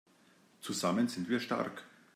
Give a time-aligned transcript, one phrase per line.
[0.61, 1.83] Zusammen sind wir stark!